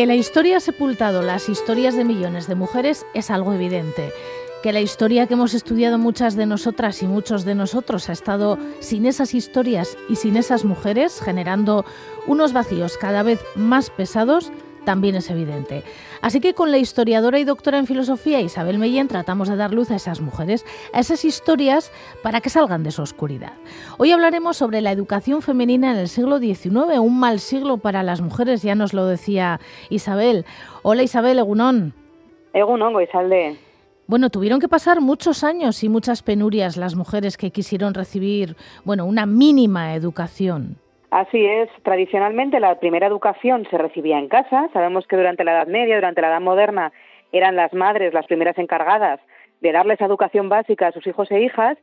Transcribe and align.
Que 0.00 0.06
la 0.06 0.14
historia 0.14 0.56
ha 0.56 0.60
sepultado 0.60 1.20
las 1.20 1.50
historias 1.50 1.94
de 1.94 2.06
millones 2.06 2.46
de 2.46 2.54
mujeres 2.54 3.04
es 3.12 3.30
algo 3.30 3.52
evidente. 3.52 4.14
Que 4.62 4.72
la 4.72 4.80
historia 4.80 5.26
que 5.26 5.34
hemos 5.34 5.52
estudiado 5.52 5.98
muchas 5.98 6.36
de 6.36 6.46
nosotras 6.46 7.02
y 7.02 7.06
muchos 7.06 7.44
de 7.44 7.54
nosotros 7.54 8.08
ha 8.08 8.14
estado 8.14 8.56
sin 8.80 9.04
esas 9.04 9.34
historias 9.34 9.98
y 10.08 10.16
sin 10.16 10.38
esas 10.38 10.64
mujeres, 10.64 11.20
generando 11.20 11.84
unos 12.26 12.54
vacíos 12.54 12.96
cada 12.96 13.22
vez 13.22 13.40
más 13.56 13.90
pesados, 13.90 14.50
también 14.84 15.14
es 15.14 15.30
evidente. 15.30 15.82
Así 16.22 16.40
que 16.40 16.54
con 16.54 16.70
la 16.70 16.78
historiadora 16.78 17.38
y 17.38 17.44
doctora 17.44 17.78
en 17.78 17.86
filosofía 17.86 18.40
Isabel 18.40 18.78
Mellén 18.78 19.08
tratamos 19.08 19.48
de 19.48 19.56
dar 19.56 19.72
luz 19.72 19.90
a 19.90 19.96
esas 19.96 20.20
mujeres, 20.20 20.64
a 20.92 21.00
esas 21.00 21.24
historias 21.24 21.92
para 22.22 22.40
que 22.40 22.50
salgan 22.50 22.82
de 22.82 22.90
su 22.90 23.02
oscuridad. 23.02 23.52
Hoy 23.98 24.12
hablaremos 24.12 24.56
sobre 24.56 24.80
la 24.80 24.92
educación 24.92 25.42
femenina 25.42 25.92
en 25.92 25.98
el 25.98 26.08
siglo 26.08 26.38
XIX, 26.38 26.98
un 27.00 27.18
mal 27.18 27.40
siglo 27.40 27.78
para 27.78 28.02
las 28.02 28.20
mujeres, 28.20 28.62
ya 28.62 28.74
nos 28.74 28.92
lo 28.92 29.06
decía 29.06 29.60
Isabel. 29.88 30.44
Hola 30.82 31.02
Isabel, 31.02 31.38
Egunón. 31.38 31.94
Egunón, 32.52 32.92
Goizalde. 32.92 33.58
Bueno, 34.06 34.28
tuvieron 34.28 34.58
que 34.58 34.68
pasar 34.68 35.00
muchos 35.00 35.44
años 35.44 35.84
y 35.84 35.88
muchas 35.88 36.22
penurias 36.22 36.76
las 36.76 36.96
mujeres 36.96 37.36
que 37.36 37.52
quisieron 37.52 37.94
recibir, 37.94 38.56
bueno, 38.84 39.04
una 39.04 39.24
mínima 39.24 39.94
educación. 39.94 40.78
Así 41.10 41.44
es, 41.44 41.68
tradicionalmente 41.82 42.60
la 42.60 42.78
primera 42.78 43.08
educación 43.08 43.66
se 43.68 43.78
recibía 43.78 44.18
en 44.18 44.28
casa. 44.28 44.68
Sabemos 44.72 45.06
que 45.08 45.16
durante 45.16 45.42
la 45.42 45.52
Edad 45.52 45.66
Media, 45.66 45.96
durante 45.96 46.20
la 46.20 46.28
Edad 46.28 46.40
Moderna, 46.40 46.92
eran 47.32 47.56
las 47.56 47.72
madres 47.72 48.14
las 48.14 48.26
primeras 48.26 48.56
encargadas 48.58 49.20
de 49.60 49.72
darles 49.72 50.00
educación 50.00 50.48
básica 50.48 50.88
a 50.88 50.92
sus 50.92 51.06
hijos 51.06 51.30
e 51.30 51.40
hijas 51.40 51.76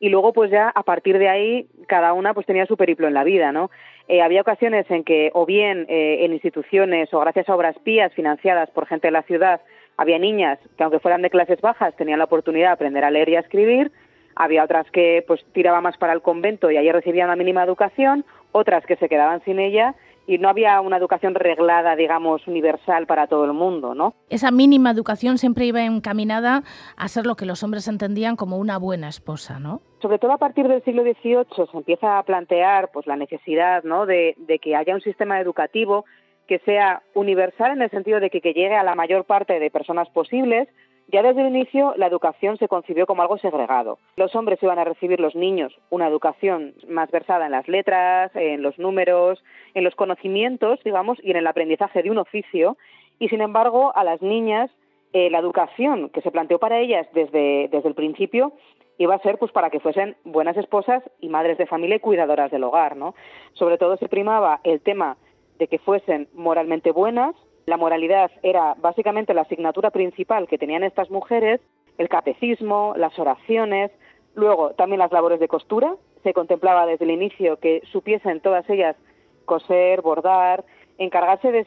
y 0.00 0.08
luego 0.08 0.32
pues 0.32 0.50
ya 0.50 0.68
a 0.68 0.82
partir 0.82 1.18
de 1.18 1.28
ahí 1.28 1.66
cada 1.88 2.12
una 2.12 2.34
pues 2.34 2.46
tenía 2.46 2.66
su 2.66 2.76
periplo 2.76 3.08
en 3.08 3.14
la 3.14 3.24
vida, 3.24 3.52
¿no? 3.52 3.70
Eh, 4.08 4.20
había 4.20 4.42
ocasiones 4.42 4.90
en 4.90 5.02
que 5.02 5.30
o 5.32 5.46
bien 5.46 5.86
eh, 5.88 6.24
en 6.24 6.32
instituciones 6.32 7.12
o 7.14 7.20
gracias 7.20 7.48
a 7.48 7.54
obras 7.54 7.78
pías 7.84 8.12
financiadas 8.12 8.70
por 8.70 8.86
gente 8.86 9.08
de 9.08 9.12
la 9.12 9.22
ciudad 9.22 9.62
había 9.96 10.18
niñas 10.18 10.58
que 10.76 10.84
aunque 10.84 10.98
fueran 10.98 11.22
de 11.22 11.30
clases 11.30 11.60
bajas 11.60 11.96
tenían 11.96 12.18
la 12.18 12.26
oportunidad 12.26 12.68
de 12.68 12.72
aprender 12.74 13.04
a 13.04 13.10
leer 13.10 13.30
y 13.30 13.36
a 13.36 13.40
escribir, 13.40 13.92
había 14.36 14.64
otras 14.64 14.90
que 14.90 15.24
pues 15.26 15.44
tiraba 15.52 15.80
más 15.80 15.96
para 15.96 16.12
el 16.12 16.20
convento 16.20 16.70
y 16.70 16.76
allí 16.76 16.90
recibían 16.90 17.28
la 17.28 17.36
mínima 17.36 17.62
educación 17.64 18.24
otras 18.54 18.86
que 18.86 18.96
se 18.96 19.08
quedaban 19.08 19.42
sin 19.44 19.58
ella 19.58 19.96
y 20.26 20.38
no 20.38 20.48
había 20.48 20.80
una 20.80 20.96
educación 20.96 21.34
reglada, 21.34 21.96
digamos, 21.96 22.46
universal 22.46 23.06
para 23.06 23.26
todo 23.26 23.44
el 23.44 23.52
mundo, 23.52 23.94
¿no? 23.94 24.14
Esa 24.30 24.50
mínima 24.50 24.90
educación 24.90 25.36
siempre 25.36 25.66
iba 25.66 25.84
encaminada 25.84 26.62
a 26.96 27.08
ser 27.08 27.26
lo 27.26 27.34
que 27.34 27.46
los 27.46 27.62
hombres 27.62 27.88
entendían 27.88 28.36
como 28.36 28.56
una 28.56 28.78
buena 28.78 29.08
esposa, 29.08 29.58
¿no? 29.58 29.82
Sobre 30.00 30.18
todo 30.18 30.32
a 30.32 30.38
partir 30.38 30.68
del 30.68 30.82
siglo 30.84 31.02
XVIII 31.02 31.66
se 31.70 31.76
empieza 31.76 32.18
a 32.18 32.22
plantear 32.22 32.90
pues 32.92 33.06
la 33.06 33.16
necesidad, 33.16 33.82
¿no? 33.82 34.06
de, 34.06 34.34
de 34.38 34.58
que 34.60 34.76
haya 34.76 34.94
un 34.94 35.00
sistema 35.00 35.40
educativo 35.40 36.04
que 36.46 36.58
sea 36.60 37.02
universal 37.14 37.72
en 37.72 37.82
el 37.82 37.90
sentido 37.90 38.20
de 38.20 38.30
que, 38.30 38.40
que 38.40 38.52
llegue 38.52 38.76
a 38.76 38.84
la 38.84 38.94
mayor 38.94 39.24
parte 39.24 39.58
de 39.58 39.70
personas 39.70 40.08
posibles, 40.10 40.68
ya 41.08 41.22
desde 41.22 41.42
el 41.42 41.54
inicio 41.54 41.94
la 41.96 42.06
educación 42.06 42.56
se 42.58 42.68
concibió 42.68 43.06
como 43.06 43.22
algo 43.22 43.38
segregado. 43.38 43.98
Los 44.16 44.34
hombres 44.34 44.62
iban 44.62 44.78
a 44.78 44.84
recibir 44.84 45.20
los 45.20 45.34
niños 45.34 45.72
una 45.90 46.08
educación 46.08 46.74
más 46.88 47.10
versada 47.10 47.46
en 47.46 47.52
las 47.52 47.68
letras, 47.68 48.30
en 48.34 48.62
los 48.62 48.78
números, 48.78 49.42
en 49.74 49.84
los 49.84 49.94
conocimientos, 49.94 50.80
digamos, 50.84 51.18
y 51.22 51.30
en 51.30 51.36
el 51.36 51.46
aprendizaje 51.46 52.02
de 52.02 52.10
un 52.10 52.18
oficio, 52.18 52.76
y 53.18 53.28
sin 53.28 53.40
embargo 53.40 53.92
a 53.94 54.04
las 54.04 54.22
niñas 54.22 54.70
eh, 55.12 55.30
la 55.30 55.38
educación 55.38 56.08
que 56.10 56.22
se 56.22 56.32
planteó 56.32 56.58
para 56.58 56.80
ellas 56.80 57.06
desde, 57.14 57.68
desde 57.68 57.88
el 57.88 57.94
principio 57.94 58.52
iba 58.98 59.14
a 59.14 59.22
ser 59.22 59.38
pues 59.38 59.52
para 59.52 59.70
que 59.70 59.80
fuesen 59.80 60.16
buenas 60.24 60.56
esposas 60.56 61.02
y 61.20 61.28
madres 61.28 61.58
de 61.58 61.66
familia 61.66 61.96
y 61.96 62.00
cuidadoras 62.00 62.50
del 62.50 62.64
hogar, 62.64 62.96
¿no? 62.96 63.14
Sobre 63.52 63.78
todo 63.78 63.96
se 63.96 64.08
primaba 64.08 64.60
el 64.64 64.80
tema 64.80 65.16
de 65.58 65.68
que 65.68 65.78
fuesen 65.78 66.28
moralmente 66.32 66.90
buenas, 66.90 67.34
la 67.66 67.76
moralidad 67.76 68.30
era 68.42 68.74
básicamente 68.78 69.34
la 69.34 69.42
asignatura 69.42 69.90
principal 69.90 70.46
que 70.48 70.58
tenían 70.58 70.84
estas 70.84 71.10
mujeres, 71.10 71.60
el 71.98 72.08
catecismo, 72.08 72.94
las 72.96 73.18
oraciones, 73.18 73.90
luego 74.34 74.70
también 74.70 74.98
las 74.98 75.12
labores 75.12 75.40
de 75.40 75.48
costura. 75.48 75.94
Se 76.22 76.32
contemplaba 76.32 76.86
desde 76.86 77.04
el 77.04 77.10
inicio 77.10 77.58
que 77.58 77.82
supiesen 77.90 78.40
todas 78.40 78.68
ellas 78.68 78.96
coser, 79.44 80.02
bordar, 80.02 80.64
encargarse 80.98 81.52
de, 81.52 81.64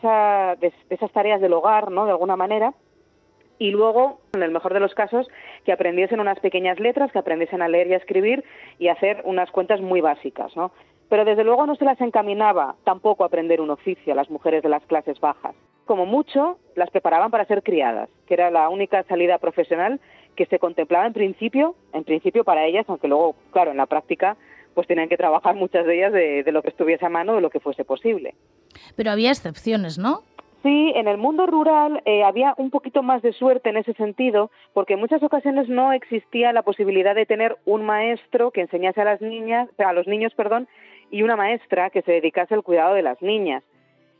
de, 0.59 0.73
esas 0.89 1.11
tareas 1.11 1.41
del 1.41 1.53
hogar, 1.53 1.91
¿no? 1.91 2.05
De 2.05 2.11
alguna 2.11 2.35
manera. 2.35 2.73
Y 3.59 3.71
luego, 3.71 4.19
en 4.33 4.43
el 4.43 4.51
mejor 4.51 4.73
de 4.73 4.79
los 4.79 4.93
casos, 4.93 5.27
que 5.65 5.71
aprendiesen 5.71 6.19
unas 6.19 6.39
pequeñas 6.39 6.79
letras, 6.79 7.11
que 7.11 7.19
aprendiesen 7.19 7.61
a 7.61 7.67
leer 7.67 7.87
y 7.87 7.93
a 7.93 7.97
escribir 7.97 8.43
y 8.77 8.89
hacer 8.89 9.21
unas 9.25 9.49
cuentas 9.49 9.81
muy 9.81 10.01
básicas, 10.01 10.55
¿no? 10.55 10.71
Pero 11.09 11.25
desde 11.25 11.43
luego 11.43 11.65
no 11.65 11.75
se 11.75 11.85
las 11.85 11.99
encaminaba 12.01 12.75
tampoco 12.83 13.23
a 13.23 13.27
aprender 13.27 13.61
un 13.61 13.69
oficio 13.69 14.13
a 14.13 14.15
las 14.15 14.29
mujeres 14.29 14.63
de 14.63 14.69
las 14.69 14.85
clases 14.85 15.19
bajas 15.19 15.55
como 15.87 16.05
mucho, 16.05 16.59
las 16.75 16.91
preparaban 16.91 17.31
para 17.31 17.45
ser 17.45 17.63
criadas, 17.63 18.09
que 18.27 18.35
era 18.35 18.51
la 18.51 18.69
única 18.69 19.01
salida 19.03 19.39
profesional 19.39 19.99
que 20.35 20.45
se 20.45 20.59
contemplaba 20.59 21.07
en 21.07 21.13
principio, 21.13 21.75
en 21.93 22.03
principio 22.03 22.43
para 22.43 22.67
ellas, 22.67 22.85
aunque 22.87 23.07
luego, 23.07 23.35
claro, 23.51 23.71
en 23.71 23.77
la 23.77 23.87
práctica, 23.87 24.37
pues 24.75 24.85
tenían 24.85 25.09
que 25.09 25.17
trabajar 25.17 25.55
muchas 25.63 25.87
de 25.87 25.97
ellas 25.97 26.13
de, 26.13 26.51
lo 26.51 26.61
que 26.61 26.69
estuviese 26.69 27.03
a 27.03 27.09
mano, 27.09 27.33
de 27.33 27.41
lo 27.41 27.49
que 27.49 27.59
fuese 27.59 27.83
posible. 27.83 28.35
Pero 28.95 29.09
había 29.09 29.31
excepciones, 29.31 29.97
¿no? 29.97 30.21
Sí, 30.61 30.91
en 30.95 31.07
el 31.07 31.17
mundo 31.17 31.45
rural 31.45 32.01
eh, 32.05 32.23
había 32.23 32.53
un 32.57 32.71
poquito 32.71 33.01
más 33.01 33.21
de 33.21 33.31
suerte 33.31 33.69
en 33.69 33.77
ese 33.77 33.93
sentido, 33.93 34.51
porque 34.73 34.93
en 34.93 34.99
muchas 34.99 35.23
ocasiones 35.23 35.69
no 35.69 35.93
existía 35.93 36.51
la 36.51 36.63
posibilidad 36.63 37.15
de 37.15 37.25
tener 37.25 37.57
un 37.65 37.85
maestro 37.85 38.51
que 38.51 38.61
enseñase 38.61 39.01
a 39.01 39.05
las 39.05 39.21
niñas, 39.21 39.69
a 39.77 39.93
los 39.93 40.07
niños, 40.07 40.33
perdón, 40.35 40.67
y 41.11 41.23
una 41.23 41.35
maestra 41.35 41.89
que 41.89 42.01
se 42.01 42.11
dedicase 42.13 42.53
al 42.53 42.63
cuidado 42.63 42.95
de 42.95 43.01
las 43.01 43.21
niñas. 43.21 43.63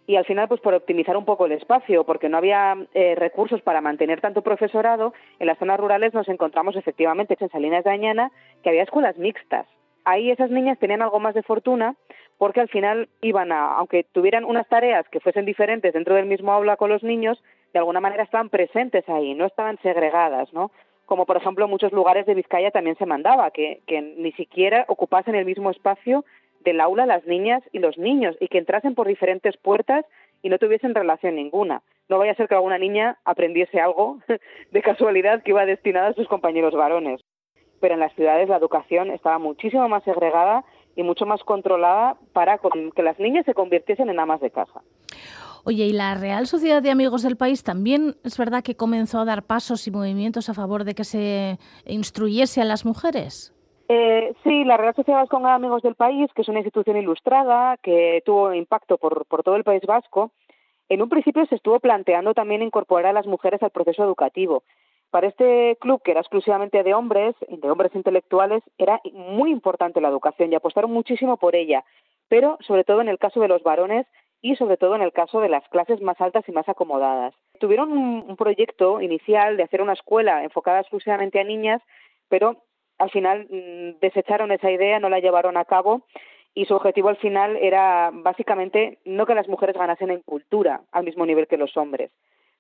Y 0.08 0.16
al 0.16 0.26
final 0.26 0.48
pues 0.48 0.62
por 0.62 0.74
optimizar 0.74 1.18
un 1.18 1.26
poco 1.26 1.46
el 1.46 1.52
espacio 1.52 2.06
porque 2.06 2.30
no 2.30 2.38
había 2.38 2.78
eh, 2.94 3.16
recursos 3.16 3.62
para 3.62 3.82
mantener 3.82 4.22
tanto 4.22 4.42
profesorado 4.42 5.14
en 5.40 5.48
las 5.48 5.58
zonas 5.58 5.80
rurales 5.80 6.14
nos 6.14 6.30
encontramos 6.30 6.78
efectivamente 6.78 7.36
en 7.40 7.50
Salinas 7.50 7.84
de 7.84 7.92
Añana 7.92 8.32
que 8.64 8.70
había 8.70 8.84
escuelas 8.84 9.18
mixtas. 9.18 9.68
Ahí 10.06 10.32
esas 10.32 10.50
niñas 10.50 10.80
tenían 10.80 11.02
algo 11.02 11.20
más 11.20 11.36
de 11.36 11.44
fortuna 11.44 11.96
porque 12.38 12.62
al 12.62 12.70
final 12.70 13.10
iban 13.22 13.52
a 13.52 13.74
aunque 13.74 14.06
tuvieran 14.06 14.46
unas 14.46 14.68
tareas 14.70 15.08
que 15.10 15.20
fuesen 15.20 15.46
diferentes 15.46 15.94
dentro 15.94 16.16
del 16.16 16.26
mismo 16.26 16.54
aula 16.54 16.78
con 16.78 16.90
los 16.90 17.04
niños 17.04 17.44
de 17.74 17.80
alguna 17.80 18.00
manera 18.00 18.24
estaban 18.24 18.50
presentes 18.50 19.08
ahí 19.10 19.34
no 19.34 19.46
estaban 19.46 19.78
segregadas 19.82 20.54
no 20.54 20.72
como 21.06 21.26
por 21.26 21.38
ejemplo 21.38 21.66
en 21.66 21.72
muchos 21.72 21.92
lugares 21.92 22.26
de 22.26 22.36
Vizcaya 22.36 22.72
también 22.72 22.98
se 22.98 23.06
mandaba 23.06 23.50
que, 23.52 23.82
que 23.88 24.02
ni 24.02 24.32
siquiera 24.34 24.86
ocupasen 24.88 25.36
el 25.36 25.46
mismo 25.46 25.72
espacio 25.72 26.24
del 26.68 26.82
aula 26.82 27.06
las 27.06 27.26
niñas 27.26 27.64
y 27.72 27.80
los 27.80 27.98
niños 27.98 28.36
y 28.42 28.50
que 28.50 28.58
entrasen 28.58 28.94
por 28.94 29.08
diferentes 29.08 29.56
puertas 29.56 30.06
y 30.42 30.50
no 30.50 30.60
tuviesen 30.60 30.94
relación 30.94 31.36
ninguna. 31.36 31.82
No 32.10 32.18
vaya 32.18 32.34
a 32.34 32.36
ser 32.36 32.50
que 32.50 32.56
alguna 32.56 32.78
niña 32.78 33.18
aprendiese 33.24 33.80
algo 33.80 34.20
de 34.72 34.82
casualidad 34.82 35.44
que 35.44 35.52
iba 35.52 35.66
destinada 35.66 36.10
a 36.10 36.14
sus 36.14 36.28
compañeros 36.28 36.74
varones. 36.74 37.22
Pero 37.80 37.94
en 37.94 38.02
las 38.02 38.14
ciudades 38.16 38.50
la 38.50 38.58
educación 38.58 39.12
estaba 39.12 39.40
muchísimo 39.40 39.88
más 39.88 40.04
segregada 40.04 40.66
y 40.98 41.04
mucho 41.04 41.26
más 41.26 41.42
controlada 41.44 42.18
para 42.34 42.58
que 42.58 43.04
las 43.04 43.18
niñas 43.18 43.46
se 43.46 43.54
convirtiesen 43.54 44.10
en 44.10 44.20
amas 44.20 44.42
de 44.42 44.52
casa. 44.52 44.82
Oye, 45.64 45.86
¿y 45.86 45.94
la 45.94 46.16
Real 46.16 46.48
Sociedad 46.48 46.82
de 46.82 46.92
Amigos 46.92 47.24
del 47.24 47.38
País 47.38 47.64
también 47.64 48.18
es 48.26 48.38
verdad 48.38 48.64
que 48.64 48.76
comenzó 48.76 49.20
a 49.20 49.26
dar 49.26 49.44
pasos 49.44 49.88
y 49.88 49.92
movimientos 49.92 50.50
a 50.50 50.54
favor 50.54 50.84
de 50.84 50.96
que 50.96 51.04
se 51.06 51.60
instruyese 51.86 52.62
a 52.62 52.66
las 52.66 52.84
mujeres? 52.84 53.54
Eh, 53.90 54.34
sí, 54.44 54.66
la 54.66 54.76
Real 54.76 54.96
Sociedad 54.96 55.22
Vasconga 55.22 55.50
de 55.50 55.56
Amigos 55.56 55.82
del 55.82 55.96
País, 55.96 56.30
que 56.34 56.42
es 56.42 56.50
una 56.50 56.60
institución 56.60 56.98
ilustrada 56.98 57.78
que 57.78 58.22
tuvo 58.26 58.54
impacto 58.54 58.98
por, 58.98 59.26
por 59.26 59.44
todo 59.44 59.56
el 59.56 59.64
País 59.64 59.82
Vasco, 59.86 60.32
en 60.90 61.02
un 61.02 61.10
principio 61.10 61.46
se 61.46 61.56
estuvo 61.56 61.80
planteando 61.80 62.34
también 62.34 62.62
incorporar 62.62 63.08
a 63.08 63.14
las 63.14 63.28
mujeres 63.28 63.64
al 63.64 63.72
proceso 63.72 64.04
educativo. 64.04 64.64
Para 65.10 65.28
este 65.28 65.78
club, 65.80 66.02
que 66.04 66.12
era 66.12 66.20
exclusivamente 66.20 66.84
de 66.84 66.94
hombres, 66.94 67.34
de 67.48 67.70
hombres 67.70 67.96
intelectuales, 67.96 68.62
era 68.78 69.00
muy 69.14 69.52
importante 69.52 70.02
la 70.02 70.10
educación 70.10 70.52
y 70.52 70.56
apostaron 70.56 70.92
muchísimo 70.92 71.38
por 71.38 71.56
ella, 71.56 71.86
pero 72.28 72.58
sobre 72.68 72.84
todo 72.84 73.00
en 73.00 73.08
el 73.08 73.18
caso 73.18 73.40
de 73.40 73.48
los 73.48 73.64
varones 73.64 74.06
y 74.42 74.58
sobre 74.58 74.76
todo 74.76 74.96
en 74.96 75.02
el 75.02 75.14
caso 75.14 75.40
de 75.40 75.50
las 75.50 75.68
clases 75.70 76.02
más 76.02 76.20
altas 76.20 76.48
y 76.48 76.52
más 76.52 76.68
acomodadas. 76.68 77.34
Tuvieron 77.60 77.92
un, 77.92 78.26
un 78.28 78.36
proyecto 78.36 79.00
inicial 79.00 79.56
de 79.56 79.64
hacer 79.64 79.82
una 79.82 79.94
escuela 79.94 80.44
enfocada 80.44 80.82
exclusivamente 80.82 81.40
a 81.40 81.46
niñas, 81.46 81.82
pero 82.28 82.58
al 82.98 83.10
final 83.12 83.48
mm, 83.50 84.00
desecharon 84.00 84.52
esa 84.52 84.72
idea, 84.72 85.00
no 85.00 85.10
la 85.10 85.20
llevaron 85.20 85.58
a 85.58 85.66
cabo 85.66 86.04
y 86.54 86.66
su 86.66 86.74
objetivo 86.74 87.10
al 87.10 87.18
final 87.18 87.56
era 87.58 88.10
básicamente 88.12 88.98
no 89.06 89.26
que 89.26 89.36
las 89.36 89.48
mujeres 89.48 89.78
ganasen 89.78 90.10
en 90.10 90.22
cultura 90.22 90.82
al 90.92 91.04
mismo 91.04 91.26
nivel 91.26 91.48
que 91.48 91.58
los 91.58 91.78
hombres, 91.78 92.12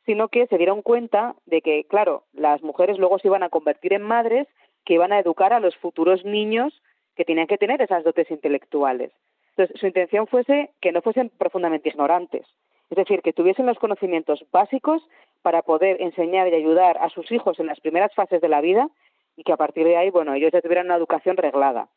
sino 0.05 0.27
que 0.27 0.45
se 0.47 0.57
dieron 0.57 0.83
cuenta 0.83 1.35
de 1.45 1.61
que, 1.61 1.83
claro, 1.85 2.23
las 2.33 2.61
mujeres 2.61 2.99
luego 2.99 3.17
se 3.17 3.27
iban 3.27 3.43
a 3.43 3.49
convertir 3.49 3.93
en 3.93 4.03
madres 4.03 4.47
que 4.85 4.93
iban 4.93 5.11
a 5.11 5.19
educar 5.19 5.51
a 5.51 5.59
los 5.59 5.75
futuros 5.77 6.23
niños 6.25 6.81
que 7.15 7.25
tenían 7.25 7.47
que 7.47 7.57
tener 7.57 7.81
esas 7.81 8.03
dotes 8.03 8.29
intelectuales. 8.29 9.11
Entonces, 9.49 9.79
su 9.79 9.87
intención 9.87 10.27
fuese 10.27 10.69
que 10.79 10.91
no 10.91 11.01
fuesen 11.01 11.29
profundamente 11.35 11.89
ignorantes, 11.89 12.45
es 12.89 12.95
decir, 12.95 13.21
que 13.21 13.33
tuviesen 13.33 13.65
los 13.65 13.79
conocimientos 13.79 14.45
básicos 14.51 15.01
para 15.41 15.63
poder 15.63 16.01
enseñar 16.01 16.47
y 16.47 16.53
ayudar 16.53 16.97
a 16.99 17.09
sus 17.09 17.31
hijos 17.31 17.59
en 17.59 17.65
las 17.65 17.79
primeras 17.79 18.13
fases 18.13 18.41
de 18.41 18.47
la 18.47 18.61
vida 18.61 18.89
y 19.37 19.43
que 19.43 19.53
a 19.53 19.57
partir 19.57 19.85
de 19.85 19.95
ahí, 19.95 20.09
bueno, 20.09 20.33
ellos 20.33 20.51
ya 20.51 20.61
tuvieran 20.61 20.87
una 20.87 20.97
educación 20.97 21.37
reglada. 21.37 21.87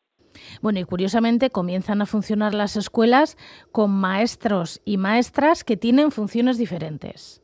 Bueno, 0.61 0.79
y 0.79 0.85
curiosamente 0.85 1.49
comienzan 1.49 2.01
a 2.01 2.05
funcionar 2.05 2.53
las 2.53 2.77
escuelas 2.77 3.35
con 3.73 3.91
maestros 3.91 4.81
y 4.85 4.97
maestras 4.97 5.65
que 5.65 5.75
tienen 5.75 6.11
funciones 6.11 6.57
diferentes. 6.57 7.43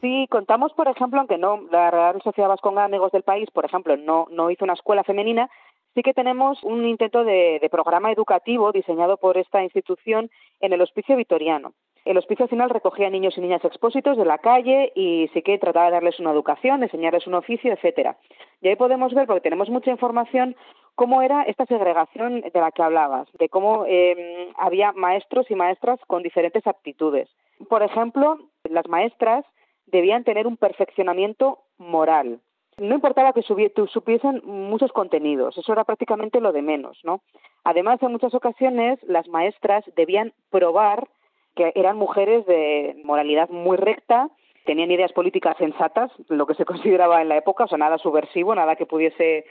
Sí, 0.00 0.26
contamos, 0.30 0.72
por 0.72 0.88
ejemplo, 0.88 1.20
aunque 1.20 1.38
no 1.38 1.62
la 1.70 1.90
Real 1.90 2.20
Sociedad 2.22 2.48
Vasconga 2.48 2.84
Amigos 2.84 3.12
del 3.12 3.22
País, 3.22 3.48
por 3.52 3.64
ejemplo, 3.64 3.96
no, 3.96 4.26
no 4.30 4.50
hizo 4.50 4.64
una 4.64 4.74
escuela 4.74 5.04
femenina, 5.04 5.48
sí 5.94 6.02
que 6.02 6.14
tenemos 6.14 6.62
un 6.64 6.84
intento 6.86 7.24
de, 7.24 7.58
de 7.60 7.70
programa 7.70 8.12
educativo 8.12 8.72
diseñado 8.72 9.16
por 9.16 9.38
esta 9.38 9.62
institución 9.62 10.30
en 10.60 10.72
el 10.72 10.82
Hospicio 10.82 11.16
Vitoriano. 11.16 11.72
El 12.06 12.18
hospicio 12.18 12.46
final 12.46 12.70
recogía 12.70 13.10
niños 13.10 13.36
y 13.36 13.40
niñas 13.40 13.64
expósitos 13.64 14.16
de 14.16 14.24
la 14.24 14.38
calle 14.38 14.92
y 14.94 15.28
sí 15.34 15.42
que 15.42 15.58
trataba 15.58 15.86
de 15.86 15.92
darles 15.92 16.20
una 16.20 16.30
educación, 16.30 16.84
enseñarles 16.84 17.26
un 17.26 17.34
oficio, 17.34 17.72
etcétera. 17.72 18.16
Y 18.62 18.68
ahí 18.68 18.76
podemos 18.76 19.12
ver, 19.12 19.26
porque 19.26 19.40
tenemos 19.40 19.68
mucha 19.70 19.90
información, 19.90 20.54
cómo 20.94 21.20
era 21.20 21.42
esta 21.42 21.66
segregación 21.66 22.42
de 22.42 22.60
la 22.60 22.70
que 22.70 22.84
hablabas, 22.84 23.26
de 23.40 23.48
cómo 23.48 23.86
em, 23.88 24.52
había 24.56 24.92
maestros 24.92 25.50
y 25.50 25.56
maestras 25.56 25.98
con 26.06 26.22
diferentes 26.22 26.64
aptitudes. 26.68 27.28
Por 27.68 27.82
ejemplo, 27.82 28.38
las 28.70 28.86
maestras 28.86 29.44
debían 29.86 30.22
tener 30.22 30.46
un 30.46 30.56
perfeccionamiento 30.56 31.58
moral. 31.76 32.38
No 32.78 32.94
importaba 32.94 33.32
que 33.32 33.42
supiesen 33.42 34.42
muchos 34.44 34.92
contenidos, 34.92 35.58
eso 35.58 35.72
era 35.72 35.82
prácticamente 35.82 36.40
lo 36.40 36.52
de 36.52 36.62
menos, 36.62 37.00
¿no? 37.02 37.22
Además, 37.64 38.00
en 38.00 38.12
muchas 38.12 38.34
ocasiones 38.34 39.02
las 39.02 39.26
maestras 39.26 39.82
debían 39.96 40.34
probar 40.50 41.08
que 41.56 41.72
eran 41.74 41.96
mujeres 41.96 42.46
de 42.46 43.00
moralidad 43.04 43.48
muy 43.48 43.76
recta, 43.76 44.28
tenían 44.64 44.90
ideas 44.90 45.12
políticas 45.12 45.56
sensatas, 45.56 46.12
lo 46.28 46.46
que 46.46 46.54
se 46.54 46.64
consideraba 46.72 47.22
en 47.22 47.28
la 47.28 47.38
época, 47.38 47.64
o 47.64 47.68
sea, 47.68 47.78
nada 47.78 47.98
subversivo, 47.98 48.54
nada 48.54 48.76
que 48.76 48.86
pudiese, 48.86 49.46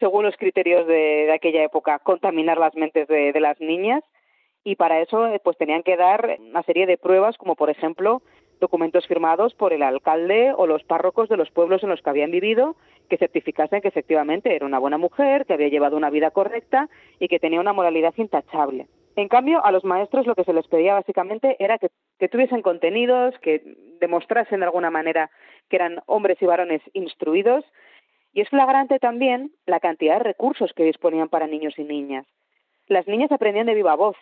según 0.00 0.24
los 0.24 0.36
criterios 0.36 0.86
de, 0.86 1.32
aquella 1.32 1.62
época, 1.62 2.00
contaminar 2.00 2.58
las 2.58 2.74
mentes 2.74 3.08
de, 3.08 3.32
de, 3.32 3.40
las 3.40 3.58
niñas. 3.60 4.02
Y 4.64 4.76
para 4.76 5.00
eso, 5.00 5.26
eh, 5.28 5.40
pues 5.42 5.56
tenían 5.56 5.82
que 5.82 5.96
dar 5.96 6.38
una 6.40 6.62
serie 6.62 6.86
de 6.86 6.98
pruebas, 6.98 7.36
como 7.36 7.54
por 7.54 7.70
ejemplo 7.70 8.22
documentos 8.60 9.06
firmados 9.06 9.52
por 9.54 9.72
el 9.72 9.82
alcalde 9.82 10.52
o 10.56 10.66
los 10.66 10.82
párrocos 10.84 11.28
de 11.28 11.36
los 11.36 11.50
pueblos 11.50 11.82
en 11.82 11.90
los 11.90 12.00
que 12.00 12.10
habían 12.10 12.30
vivido, 12.30 12.76
que 13.10 13.18
certificasen 13.18 13.82
que 13.82 13.88
efectivamente 13.88 14.54
era 14.54 14.64
una 14.64 14.78
buena 14.78 14.96
mujer, 14.96 15.44
que 15.44 15.52
había 15.52 15.68
llevado 15.68 15.96
una 15.96 16.08
vida 16.08 16.30
correcta 16.30 16.88
y 17.18 17.28
que 17.28 17.38
tenía 17.38 17.60
una 17.60 17.74
moralidad 17.74 18.14
intachable. 18.16 18.86
En 19.16 19.28
cambio, 19.28 19.64
a 19.64 19.70
los 19.70 19.84
maestros 19.84 20.26
lo 20.26 20.34
que 20.34 20.44
se 20.44 20.52
les 20.52 20.66
pedía 20.66 20.94
básicamente 20.94 21.56
era 21.58 21.78
que, 21.78 21.90
tuviesen 22.28 22.62
contenidos, 22.62 23.38
que 23.38 23.62
demostrasen 24.00 24.60
de 24.60 24.66
alguna 24.66 24.90
manera 24.90 25.30
que 25.68 25.76
eran 25.76 26.00
hombres 26.06 26.40
y 26.40 26.46
varones 26.46 26.82
instruidos. 26.94 27.64
Y 28.32 28.40
es 28.40 28.48
flagrante 28.48 28.98
también 28.98 29.52
la 29.66 29.78
cantidad 29.78 30.18
de 30.18 30.24
recursos 30.24 30.72
que 30.74 30.84
disponían 30.84 31.28
para 31.28 31.46
niños 31.46 31.78
y 31.78 31.84
niñas. 31.84 32.26
Las 32.88 33.06
niñas 33.06 33.30
aprendían 33.30 33.66
de 33.66 33.74
viva 33.74 33.94
voz, 33.94 34.16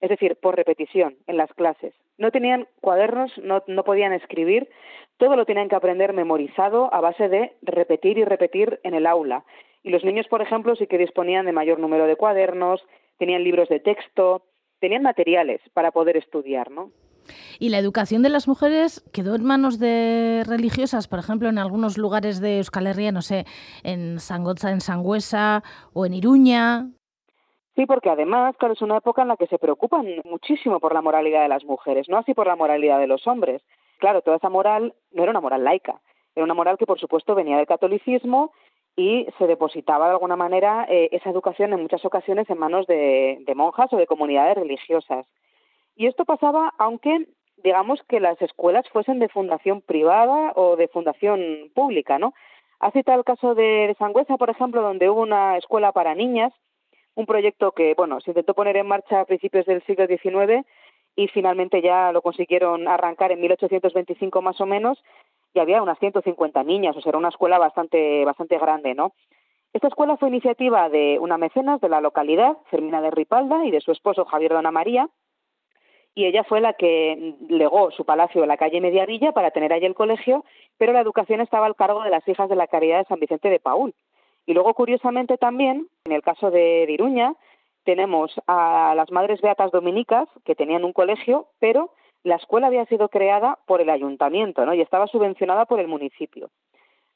es 0.00 0.10
decir, 0.10 0.36
por 0.36 0.56
repetición, 0.56 1.16
en 1.26 1.38
las 1.38 1.52
clases. 1.54 1.94
No 2.18 2.30
tenían 2.30 2.68
cuadernos, 2.80 3.32
no, 3.38 3.62
no 3.66 3.84
podían 3.84 4.12
escribir, 4.12 4.68
todo 5.16 5.36
lo 5.36 5.46
tenían 5.46 5.68
que 5.68 5.76
aprender 5.76 6.12
memorizado 6.12 6.92
a 6.92 7.00
base 7.00 7.28
de 7.28 7.52
repetir 7.62 8.18
y 8.18 8.24
repetir 8.24 8.80
en 8.82 8.94
el 8.94 9.06
aula. 9.06 9.44
Y 9.82 9.90
los 9.90 10.04
niños, 10.04 10.28
por 10.28 10.42
ejemplo, 10.42 10.76
sí 10.76 10.86
que 10.86 10.98
disponían 10.98 11.46
de 11.46 11.52
mayor 11.52 11.78
número 11.78 12.06
de 12.06 12.16
cuadernos, 12.16 12.84
tenían 13.18 13.44
libros 13.44 13.68
de 13.68 13.80
texto, 13.80 14.44
tenían 14.80 15.02
materiales 15.02 15.60
para 15.72 15.90
poder 15.90 16.16
estudiar, 16.16 16.70
¿no? 16.70 16.90
Y 17.58 17.70
la 17.70 17.78
educación 17.78 18.22
de 18.22 18.28
las 18.28 18.48
mujeres 18.48 19.02
quedó 19.12 19.34
en 19.34 19.44
manos 19.44 19.78
de 19.78 20.42
religiosas, 20.46 21.08
por 21.08 21.18
ejemplo, 21.18 21.48
en 21.48 21.58
algunos 21.58 21.96
lugares 21.96 22.40
de 22.40 22.58
Euskal 22.58 22.86
Herria, 22.86 23.12
no 23.12 23.22
sé, 23.22 23.46
en 23.82 24.18
Sangotza, 24.18 24.70
en 24.70 24.80
Sangüesa 24.80 25.62
o 25.92 26.04
en 26.06 26.14
Iruña. 26.14 26.90
Sí, 27.76 27.86
porque 27.86 28.10
además, 28.10 28.54
claro, 28.56 28.74
es 28.74 28.82
una 28.82 28.98
época 28.98 29.22
en 29.22 29.28
la 29.28 29.36
que 29.36 29.46
se 29.46 29.58
preocupan 29.58 30.06
muchísimo 30.24 30.78
por 30.78 30.94
la 30.94 31.02
moralidad 31.02 31.42
de 31.42 31.48
las 31.48 31.64
mujeres, 31.64 32.08
no 32.08 32.18
así 32.18 32.34
por 32.34 32.46
la 32.46 32.56
moralidad 32.56 33.00
de 33.00 33.08
los 33.08 33.26
hombres. 33.26 33.62
Claro, 33.98 34.22
toda 34.22 34.36
esa 34.36 34.48
moral 34.48 34.94
no 35.12 35.22
era 35.22 35.30
una 35.30 35.40
moral 35.40 35.64
laica, 35.64 36.00
era 36.36 36.44
una 36.44 36.54
moral 36.54 36.78
que, 36.78 36.86
por 36.86 37.00
supuesto, 37.00 37.34
venía 37.34 37.56
del 37.56 37.66
catolicismo 37.66 38.52
y 38.96 39.26
se 39.38 39.46
depositaba 39.46 40.06
de 40.06 40.12
alguna 40.12 40.36
manera 40.36 40.86
eh, 40.88 41.08
esa 41.12 41.30
educación 41.30 41.72
en 41.72 41.82
muchas 41.82 42.04
ocasiones 42.04 42.48
en 42.48 42.58
manos 42.58 42.86
de, 42.86 43.42
monjas 43.56 43.92
o 43.92 43.96
de 43.96 44.06
comunidades 44.06 44.56
religiosas. 44.56 45.26
Y 45.96 46.06
esto 46.06 46.24
pasaba 46.24 46.72
aunque 46.78 47.26
digamos 47.62 48.02
que 48.08 48.20
las 48.20 48.40
escuelas 48.42 48.88
fuesen 48.90 49.18
de 49.20 49.28
fundación 49.28 49.80
privada 49.80 50.52
o 50.54 50.76
de 50.76 50.88
fundación 50.88 51.70
pública, 51.74 52.18
¿no? 52.18 52.34
Ha 52.78 52.90
citado 52.90 53.18
el 53.18 53.24
caso 53.24 53.54
de, 53.54 53.94
Sangüesa, 53.98 54.36
por 54.36 54.50
ejemplo, 54.50 54.82
donde 54.82 55.08
hubo 55.08 55.22
una 55.22 55.56
escuela 55.56 55.90
para 55.92 56.14
niñas, 56.14 56.52
un 57.14 57.24
proyecto 57.24 57.72
que, 57.72 57.94
bueno, 57.96 58.20
se 58.20 58.32
intentó 58.32 58.52
poner 58.52 58.76
en 58.76 58.86
marcha 58.88 59.20
a 59.20 59.24
principios 59.24 59.64
del 59.64 59.82
siglo 59.84 60.06
XIX 60.06 60.66
y 61.16 61.28
finalmente 61.28 61.80
ya 61.80 62.12
lo 62.12 62.20
consiguieron 62.20 62.88
arrancar 62.88 63.32
en 63.32 63.40
1825 63.40 64.42
más 64.42 64.60
o 64.60 64.66
menos 64.66 65.02
y 65.54 65.60
había 65.60 65.82
unas 65.82 65.98
150 65.98 66.62
niñas, 66.64 66.96
o 66.96 67.00
sea, 67.00 67.10
era 67.10 67.18
una 67.18 67.28
escuela 67.28 67.58
bastante, 67.58 68.24
bastante 68.24 68.58
grande, 68.58 68.94
¿no? 68.94 69.12
Esta 69.72 69.88
escuela 69.88 70.16
fue 70.16 70.28
iniciativa 70.28 70.88
de 70.88 71.18
una 71.20 71.38
mecenas 71.38 71.80
de 71.80 71.88
la 71.88 72.00
localidad, 72.00 72.58
Fermina 72.70 73.00
de 73.00 73.10
Ripalda, 73.10 73.64
y 73.64 73.70
de 73.70 73.80
su 73.80 73.92
esposo 73.92 74.24
Javier 74.24 74.52
Dona 74.52 74.70
María, 74.70 75.08
y 76.14 76.26
ella 76.26 76.44
fue 76.44 76.60
la 76.60 76.74
que 76.74 77.34
legó 77.48 77.90
su 77.90 78.04
palacio 78.04 78.42
en 78.42 78.48
la 78.48 78.56
calle 78.56 78.80
Mediavilla 78.80 79.32
para 79.32 79.50
tener 79.50 79.72
allí 79.72 79.86
el 79.86 79.96
colegio, 79.96 80.44
pero 80.78 80.92
la 80.92 81.00
educación 81.00 81.40
estaba 81.40 81.66
al 81.66 81.74
cargo 81.74 82.04
de 82.04 82.10
las 82.10 82.26
hijas 82.28 82.48
de 82.48 82.56
la 82.56 82.68
Caridad 82.68 82.98
de 82.98 83.04
San 83.06 83.18
Vicente 83.18 83.50
de 83.50 83.58
Paul. 83.58 83.94
Y 84.46 84.54
luego, 84.54 84.74
curiosamente, 84.74 85.38
también, 85.38 85.88
en 86.04 86.12
el 86.12 86.22
caso 86.22 86.50
de 86.50 86.86
Iruña, 86.88 87.34
tenemos 87.82 88.32
a 88.46 88.94
las 88.96 89.10
Madres 89.10 89.40
Beatas 89.40 89.72
Dominicas, 89.72 90.28
que 90.44 90.54
tenían 90.54 90.84
un 90.84 90.92
colegio, 90.92 91.48
pero 91.58 91.90
la 92.24 92.36
escuela 92.36 92.66
había 92.66 92.86
sido 92.86 93.08
creada 93.08 93.58
por 93.66 93.80
el 93.80 93.90
ayuntamiento 93.90 94.64
¿no? 94.66 94.74
y 94.74 94.80
estaba 94.80 95.06
subvencionada 95.06 95.66
por 95.66 95.78
el 95.78 95.88
municipio. 95.88 96.50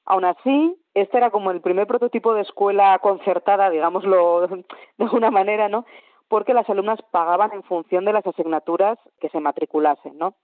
Aún 0.04 0.24
así, 0.24 0.76
este 0.94 1.16
era 1.16 1.30
como 1.30 1.50
el 1.50 1.60
primer 1.60 1.86
prototipo 1.86 2.34
de 2.34 2.42
escuela 2.42 2.98
concertada, 3.00 3.70
digámoslo 3.70 4.46
de 4.46 4.64
alguna 4.98 5.30
manera, 5.30 5.68
¿no? 5.68 5.86
porque 6.28 6.54
las 6.54 6.68
alumnas 6.68 7.00
pagaban 7.10 7.52
en 7.52 7.62
función 7.62 8.04
de 8.04 8.12
las 8.12 8.26
asignaturas 8.26 8.98
que 9.18 9.30
se 9.30 9.40
matriculasen. 9.40 10.16
¿no? 10.18 10.34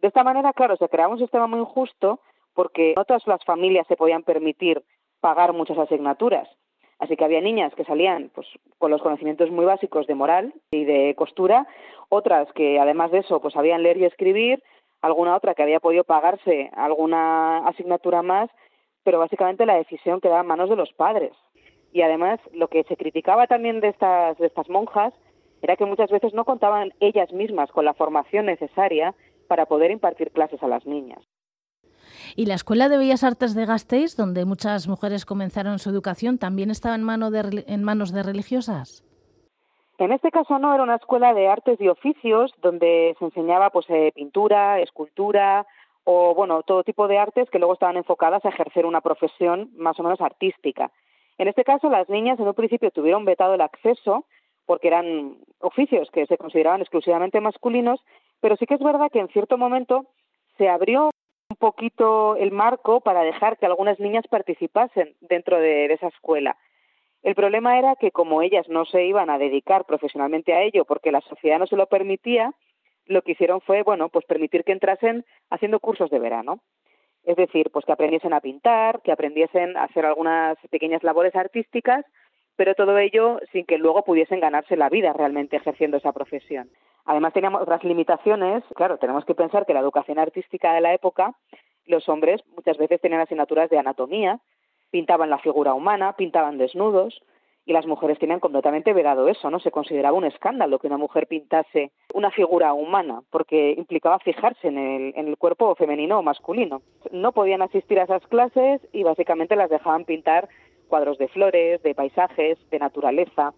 De 0.00 0.08
esta 0.08 0.22
manera, 0.22 0.52
claro, 0.52 0.76
se 0.76 0.88
creaba 0.88 1.12
un 1.12 1.18
sistema 1.18 1.46
muy 1.46 1.60
injusto 1.60 2.20
porque 2.52 2.92
no 2.96 3.04
todas 3.04 3.26
las 3.26 3.42
familias 3.44 3.86
se 3.86 3.96
podían 3.96 4.22
permitir 4.22 4.84
pagar 5.20 5.54
muchas 5.54 5.78
asignaturas. 5.78 6.48
Así 7.04 7.18
que 7.18 7.24
había 7.24 7.42
niñas 7.42 7.74
que 7.74 7.84
salían 7.84 8.30
pues, 8.34 8.46
con 8.78 8.90
los 8.90 9.02
conocimientos 9.02 9.50
muy 9.50 9.66
básicos 9.66 10.06
de 10.06 10.14
moral 10.14 10.54
y 10.70 10.86
de 10.86 11.14
costura, 11.14 11.66
otras 12.08 12.50
que 12.54 12.80
además 12.80 13.10
de 13.10 13.18
eso 13.18 13.42
pues 13.42 13.52
sabían 13.52 13.82
leer 13.82 13.98
y 13.98 14.06
escribir, 14.06 14.62
alguna 15.02 15.36
otra 15.36 15.54
que 15.54 15.62
había 15.62 15.80
podido 15.80 16.04
pagarse 16.04 16.70
alguna 16.72 17.58
asignatura 17.68 18.22
más, 18.22 18.48
pero 19.02 19.18
básicamente 19.18 19.66
la 19.66 19.76
decisión 19.76 20.22
quedaba 20.22 20.40
en 20.40 20.46
manos 20.46 20.70
de 20.70 20.76
los 20.76 20.94
padres. 20.94 21.32
Y 21.92 22.00
además 22.00 22.40
lo 22.54 22.68
que 22.68 22.84
se 22.84 22.96
criticaba 22.96 23.46
también 23.46 23.80
de 23.80 23.88
estas, 23.88 24.38
de 24.38 24.46
estas 24.46 24.70
monjas 24.70 25.12
era 25.60 25.76
que 25.76 25.84
muchas 25.84 26.10
veces 26.10 26.32
no 26.32 26.46
contaban 26.46 26.94
ellas 27.00 27.30
mismas 27.34 27.70
con 27.70 27.84
la 27.84 27.92
formación 27.92 28.46
necesaria 28.46 29.14
para 29.46 29.66
poder 29.66 29.90
impartir 29.90 30.30
clases 30.30 30.62
a 30.62 30.68
las 30.68 30.86
niñas. 30.86 31.20
Y 32.36 32.46
la 32.46 32.54
Escuela 32.54 32.88
de 32.88 32.98
Bellas 32.98 33.22
Artes 33.22 33.54
de 33.54 33.64
Gasteiz, 33.64 34.16
donde 34.16 34.44
muchas 34.44 34.88
mujeres 34.88 35.24
comenzaron 35.24 35.78
su 35.78 35.90
educación, 35.90 36.38
también 36.38 36.70
estaba 36.70 36.96
en, 36.96 37.04
mano 37.04 37.30
de, 37.30 37.64
en 37.68 37.84
manos 37.84 38.12
de 38.12 38.24
religiosas. 38.24 39.04
En 39.98 40.10
este 40.10 40.32
caso 40.32 40.58
no, 40.58 40.74
era 40.74 40.82
una 40.82 40.96
escuela 40.96 41.32
de 41.32 41.46
artes 41.46 41.80
y 41.80 41.88
oficios 41.88 42.52
donde 42.60 43.14
se 43.18 43.24
enseñaba 43.24 43.70
pues 43.70 43.86
eh, 43.88 44.10
pintura, 44.12 44.80
escultura 44.80 45.64
o 46.02 46.34
bueno, 46.34 46.64
todo 46.64 46.82
tipo 46.82 47.06
de 47.06 47.18
artes 47.18 47.48
que 47.48 47.60
luego 47.60 47.74
estaban 47.74 47.96
enfocadas 47.96 48.44
a 48.44 48.48
ejercer 48.48 48.84
una 48.86 49.00
profesión 49.00 49.70
más 49.76 49.98
o 50.00 50.02
menos 50.02 50.20
artística. 50.20 50.90
En 51.38 51.46
este 51.46 51.62
caso 51.62 51.88
las 51.88 52.08
niñas 52.08 52.40
en 52.40 52.48
un 52.48 52.54
principio 52.54 52.90
tuvieron 52.90 53.24
vetado 53.24 53.54
el 53.54 53.60
acceso 53.60 54.24
porque 54.66 54.88
eran 54.88 55.36
oficios 55.60 56.10
que 56.10 56.26
se 56.26 56.38
consideraban 56.38 56.80
exclusivamente 56.80 57.40
masculinos, 57.40 58.00
pero 58.40 58.56
sí 58.56 58.66
que 58.66 58.74
es 58.74 58.82
verdad 58.82 59.10
que 59.12 59.20
en 59.20 59.28
cierto 59.28 59.56
momento 59.56 60.06
se 60.58 60.68
abrió 60.68 61.10
un 61.54 61.56
poquito 61.56 62.34
el 62.36 62.50
marco 62.50 63.00
para 63.00 63.22
dejar 63.22 63.58
que 63.58 63.66
algunas 63.66 64.00
niñas 64.00 64.24
participasen 64.28 65.14
dentro 65.20 65.58
de, 65.60 65.86
esa 65.86 66.08
escuela. 66.08 66.56
El 67.22 67.36
problema 67.36 67.78
era 67.78 67.94
que 67.94 68.10
como 68.10 68.42
ellas 68.42 68.68
no 68.68 68.84
se 68.84 69.04
iban 69.04 69.30
a 69.30 69.38
dedicar 69.38 69.84
profesionalmente 69.84 70.52
a 70.52 70.62
ello 70.62 70.84
porque 70.84 71.12
la 71.12 71.20
sociedad 71.20 71.60
no 71.60 71.66
se 71.66 71.76
lo 71.76 71.86
permitía, 71.86 72.52
lo 73.06 73.22
que 73.22 73.32
hicieron 73.32 73.60
fue, 73.60 73.82
bueno, 73.82 74.08
pues 74.08 74.24
permitir 74.24 74.64
que 74.64 74.72
entrasen 74.72 75.24
haciendo 75.48 75.78
cursos 75.78 76.10
de 76.10 76.18
verano. 76.18 76.58
Es 77.22 77.36
decir, 77.36 77.70
pues 77.70 77.84
que 77.84 77.92
aprendiesen 77.92 78.32
a 78.32 78.40
pintar, 78.40 79.00
que 79.02 79.12
aprendiesen 79.12 79.76
a 79.76 79.84
hacer 79.84 80.04
algunas 80.04 80.58
pequeñas 80.70 81.04
labores 81.04 81.36
artísticas, 81.36 82.04
pero 82.56 82.74
todo 82.74 82.98
ello 82.98 83.38
sin 83.52 83.64
que 83.64 83.78
luego 83.78 84.04
pudiesen 84.04 84.40
ganarse 84.40 84.76
la 84.76 84.88
vida 84.88 85.12
realmente 85.12 85.56
ejerciendo 85.56 85.98
esa 85.98 86.12
profesión. 86.12 86.68
Además 87.04 87.32
teníamos 87.32 87.62
otras 87.62 87.84
limitaciones, 87.84 88.64
claro, 88.74 88.98
tenemos 88.98 89.24
que 89.24 89.34
pensar 89.34 89.66
que 89.66 89.74
la 89.74 89.80
educación 89.80 90.18
artística 90.18 90.72
de 90.72 90.80
la 90.80 90.94
época, 90.94 91.34
los 91.86 92.08
hombres 92.08 92.42
muchas 92.56 92.78
veces 92.78 93.00
tenían 93.00 93.20
asignaturas 93.20 93.68
de 93.68 93.78
anatomía, 93.78 94.40
pintaban 94.90 95.28
la 95.30 95.38
figura 95.38 95.74
humana, 95.74 96.14
pintaban 96.16 96.56
desnudos, 96.56 97.20
y 97.66 97.72
las 97.72 97.86
mujeres 97.86 98.18
tenían 98.18 98.40
completamente 98.40 98.92
vedado 98.92 99.28
eso, 99.28 99.50
¿no? 99.50 99.58
Se 99.58 99.70
consideraba 99.70 100.16
un 100.16 100.24
escándalo 100.24 100.78
que 100.78 100.86
una 100.86 100.98
mujer 100.98 101.26
pintase 101.26 101.92
una 102.12 102.30
figura 102.30 102.74
humana, 102.74 103.22
porque 103.30 103.74
implicaba 103.76 104.18
fijarse 104.18 104.68
en 104.68 104.78
el, 104.78 105.14
en 105.16 105.28
el 105.28 105.38
cuerpo 105.38 105.74
femenino 105.74 106.18
o 106.18 106.22
masculino. 106.22 106.82
No 107.10 107.32
podían 107.32 107.62
asistir 107.62 107.98
a 107.98 108.04
esas 108.04 108.26
clases 108.26 108.80
y 108.92 109.02
básicamente 109.02 109.56
las 109.56 109.70
dejaban 109.70 110.04
pintar 110.04 110.48
cuadros 110.88 111.16
de 111.18 111.28
flores, 111.28 111.82
de 111.82 111.94
paisajes, 111.94 112.58
de 112.70 112.78
naturaleza. 112.78 113.54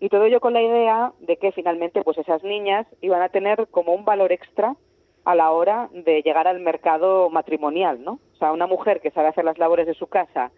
Y 0.00 0.08
todo 0.08 0.24
ello 0.24 0.40
con 0.40 0.52
la 0.52 0.62
idea 0.62 1.12
de 1.20 1.36
que 1.36 1.52
finalmente 1.52 2.02
pues 2.02 2.18
esas 2.18 2.42
niñas 2.44 2.86
iban 3.00 3.22
a 3.22 3.28
tener 3.28 3.66
como 3.68 3.92
un 3.92 4.04
valor 4.04 4.32
extra 4.32 4.76
a 5.24 5.34
la 5.34 5.50
hora 5.50 5.90
de 5.92 6.22
llegar 6.22 6.46
al 6.46 6.60
mercado 6.60 7.28
matrimonial, 7.30 8.02
¿no? 8.02 8.12
O 8.34 8.36
sea, 8.38 8.52
una 8.52 8.66
mujer 8.66 9.00
que 9.00 9.10
sabe 9.10 9.28
hacer 9.28 9.44
las 9.44 9.58
labores 9.58 9.86
de 9.86 9.94
su 9.94 10.06
casa 10.06 10.50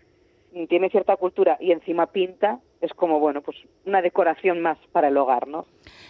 tiene 0.68 0.90
cierta 0.90 1.16
cultura 1.16 1.56
y 1.60 1.72
encima 1.72 2.06
pinta, 2.06 2.60
es 2.80 2.92
como, 2.94 3.20
bueno, 3.20 3.40
pues 3.42 3.56
una 3.84 4.02
decoración 4.02 4.60
más 4.60 4.78
para 4.92 5.08
el 5.08 5.16
hogar, 5.16 5.46
¿no? 5.46 5.66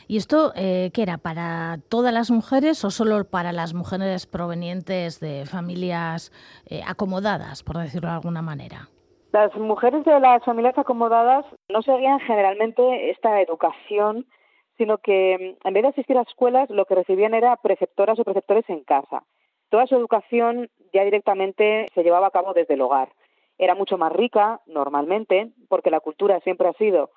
¿Y 0.06 0.16
esto 0.16 0.52
eh, 0.56 0.90
qué 0.94 1.02
era? 1.02 1.18
¿Para 1.18 1.78
todas 1.88 2.12
las 2.12 2.30
mujeres 2.30 2.84
o 2.84 2.90
solo 2.90 3.24
para 3.24 3.52
las 3.52 3.74
mujeres 3.74 4.26
provenientes 4.26 5.20
de 5.20 5.46
familias 5.46 6.32
eh, 6.66 6.80
acomodadas, 6.86 7.62
por 7.62 7.78
decirlo 7.78 8.08
de 8.08 8.14
alguna 8.14 8.42
manera? 8.42 8.88
Las 9.32 9.54
mujeres 9.56 10.04
de 10.04 10.18
las 10.18 10.44
familias 10.44 10.76
acomodadas 10.76 11.46
no 11.68 11.82
seguían 11.82 12.20
generalmente 12.20 13.10
esta 13.10 13.40
educación, 13.40 14.26
sino 14.76 14.98
que 14.98 15.56
mm, 15.62 15.68
en 15.68 15.74
vez 15.74 15.82
de 15.82 15.88
asistir 15.90 16.18
a 16.18 16.22
escuelas, 16.22 16.68
lo 16.70 16.84
que 16.84 16.94
recibían 16.94 17.34
era 17.34 17.56
preceptoras 17.56 18.18
o 18.18 18.24
preceptores 18.24 18.68
en 18.68 18.82
casa. 18.84 19.24
Toda 19.68 19.86
su 19.86 19.94
educación 19.94 20.68
ya 20.92 21.04
directamente 21.04 21.86
se 21.94 22.02
llevaba 22.02 22.26
a 22.26 22.32
cabo 22.32 22.54
desde 22.54 22.74
el 22.74 22.80
hogar 22.80 23.10
era 23.60 23.74
mucho 23.74 23.98
más 23.98 24.10
rica 24.10 24.62
normalmente, 24.64 25.50
porque 25.68 25.90
la 25.90 26.00
cultura 26.00 26.40
siempre 26.40 26.66
ha 26.66 26.72
sido 26.72 27.10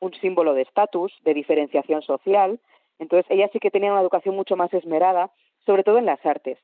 un 0.00 0.14
símbolo 0.14 0.54
de 0.54 0.62
estatus, 0.62 1.12
de 1.24 1.34
diferenciación 1.34 2.00
social. 2.00 2.58
Entonces, 2.98 3.30
ellas 3.30 3.50
sí 3.52 3.60
que 3.60 3.70
tenían 3.70 3.92
una 3.92 4.00
educación 4.00 4.34
mucho 4.34 4.56
más 4.56 4.72
esmerada, 4.72 5.30
sobre 5.66 5.84
todo 5.84 5.98
en 5.98 6.06
las 6.06 6.24
artes. 6.24 6.58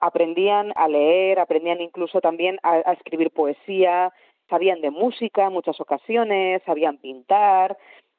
Aprendían 0.00 0.72
a 0.74 0.88
leer, 0.88 1.38
aprendían 1.38 1.82
incluso 1.82 2.22
también 2.22 2.58
a, 2.62 2.78
escribir 2.92 3.30
poesía, 3.30 4.10
sabían 4.48 4.80
de 4.80 4.90
música 4.90 5.46
en 5.46 5.52
muchas 5.52 5.80
ocasiones, 5.80 6.62
sabían 6.64 6.98
pintar, 6.98 7.76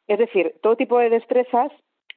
es 0.08 0.20
decir, 0.20 0.56
todo 0.62 0.76
tipo 0.76 1.00
de 1.00 1.10
destrezas 1.10 1.72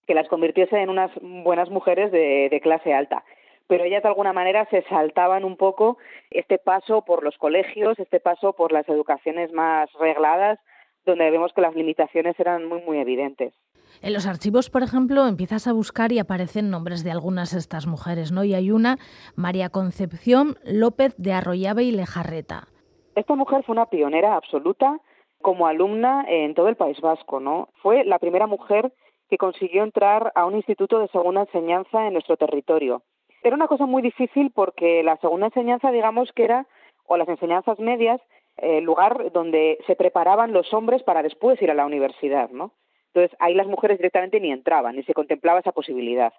que 0.07 0.15
las 0.15 0.29
convirtiese 0.29 0.81
en 0.81 0.91
unas 0.91 1.11
buenas 1.21 1.71
mujeres 1.71 2.11
de 2.11 2.61
clase 2.63 2.93
alta 2.93 3.25
pero 3.73 3.85
ellas 3.85 4.03
de 4.03 4.09
alguna 4.11 4.35
manera 4.35 4.67
se 4.71 4.83
saltaban 4.83 5.45
un 5.45 5.57
poco 5.57 5.97
este 6.31 6.59
paso 6.59 7.07
por 7.07 7.25
los 7.25 7.39
colegios, 7.39 7.99
este 7.99 8.21
paso 8.21 8.53
por 8.53 8.71
las 8.71 8.87
educaciones 8.87 9.51
más 9.51 9.91
regladas, 9.99 10.59
donde 11.07 11.31
vemos 11.31 11.55
que 11.55 11.63
las 11.63 11.75
limitaciones 11.75 12.39
eran 12.39 12.67
muy, 12.67 12.83
muy 12.83 12.99
evidentes. 12.99 13.55
En 14.03 14.13
los 14.13 14.27
archivos, 14.27 14.69
por 14.69 14.83
ejemplo, 14.83 15.27
empiezas 15.27 15.67
a 15.67 15.73
buscar 15.73 16.13
y 16.13 16.19
aparecen 16.19 16.71
nombres 16.71 17.03
de 17.03 17.13
algunas 17.13 17.53
de 17.53 17.61
estas 17.61 17.87
mujeres, 17.87 18.31
¿no? 18.31 18.45
Y 18.45 18.53
hay 18.53 18.71
una, 18.71 18.99
María 19.37 19.71
Concepción 19.71 20.57
López 20.65 21.15
de 21.17 21.33
Arroyave 21.33 21.85
y 21.85 21.93
Lejarreta. 21.93 22.69
Esta 23.15 23.35
mujer 23.35 23.63
fue 23.65 23.75
una 23.75 23.87
pionera 23.87 24.37
absoluta 24.37 24.99
como 25.43 25.67
alumna 25.67 26.25
en 26.29 26.55
todo 26.55 26.69
el 26.69 26.77
País 26.77 27.01
Vasco, 27.01 27.41
¿no? 27.41 27.69
Fue 27.83 28.05
la 28.05 28.19
primera 28.19 28.47
mujer 28.47 28.93
que 29.29 29.39
consiguió 29.39 29.83
entrar 29.83 30.33
a 30.35 30.47
un 30.47 30.55
instituto 30.55 30.99
de 30.99 31.09
segunda 31.09 31.43
enseñanza 31.43 32.07
en 32.07 32.13
nuestro 32.15 32.37
territorio. 32.37 33.03
Era 33.43 33.57
una 33.57 33.67
cosa 33.67 33.87
muy 33.87 34.03
difícil 34.03 34.53
porque 34.55 35.03
la 35.03 35.17
segunda 35.17 35.47
enseñanza, 35.47 35.91
digamos 35.91 36.33
que 36.33 36.45
era, 36.45 36.67
o 37.07 37.17
las 37.17 37.29
enseñanzas 37.29 37.79
medias, 37.79 38.21
el 38.57 38.85
lugar 38.85 39.33
donde 39.33 39.79
se 39.87 39.97
preparaban 39.97 40.53
los 40.53 40.73
hombres 40.73 41.03
para 41.03 41.23
después 41.23 41.61
ir 41.61 41.71
a 41.71 41.75
la 41.75 41.87
universidad, 41.87 42.51
¿no? 42.51 42.73
Entonces 43.09 43.37
ahí 43.41 43.55
las 43.55 43.67
mujeres 43.67 43.99
directamente 43.99 44.41
ni 44.41 44.53
entraban, 44.53 44.97
ni 44.97 45.03
se 45.03 45.15
contemplaba 45.15 45.61
esa 45.61 45.73
posibilidad. 45.73 46.33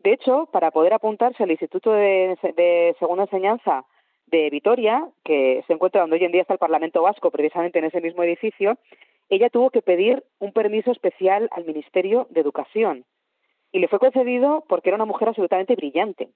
De 0.00 0.12
hecho, 0.12 0.48
para 0.52 0.72
poder 0.72 0.92
apuntarse 0.94 1.42
al 1.42 1.50
Instituto 1.50 1.92
de, 1.92 2.36
de 2.56 2.96
Segunda 2.98 3.24
Enseñanza 3.24 3.84
de 4.26 4.50
Vitoria, 4.50 5.06
que 5.24 5.62
se 5.66 5.72
encuentra 5.72 6.00
donde 6.00 6.16
hoy 6.16 6.24
en 6.24 6.32
día 6.32 6.42
está 6.42 6.54
el 6.54 6.58
Parlamento 6.58 7.02
Vasco, 7.02 7.30
precisamente 7.30 7.78
en 7.78 7.86
ese 7.86 8.00
mismo 8.00 8.22
edificio, 8.22 8.78
ella 9.28 9.50
tuvo 9.50 9.70
que 9.70 9.82
pedir 9.82 10.24
un 10.38 10.52
permiso 10.52 10.90
especial 10.90 11.48
al 11.52 11.64
Ministerio 11.64 12.26
de 12.30 12.40
Educación. 12.40 13.04
Y 13.72 13.78
le 13.78 13.88
fue 13.88 13.98
concedido 13.98 14.64
porque 14.68 14.90
era 14.90 14.96
una 14.96 15.06
mujer 15.06 15.28
absolutamente 15.28 15.74
brillante, 15.74 16.28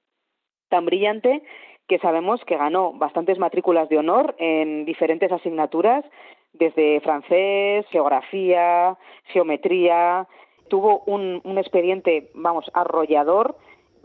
tan 0.68 0.86
brillante 0.86 1.42
que 1.88 1.98
sabemos 1.98 2.44
que 2.44 2.56
ganó 2.56 2.92
bastantes 2.92 3.38
matrículas 3.38 3.88
de 3.88 3.98
honor 3.98 4.34
en 4.38 4.84
diferentes 4.84 5.30
asignaturas, 5.30 6.04
desde 6.52 7.00
francés, 7.00 7.86
geografía, 7.90 8.96
geometría, 9.26 10.26
tuvo 10.68 11.02
un, 11.06 11.40
expediente, 11.58 12.30
vamos, 12.34 12.70
arrollador, 12.74 13.56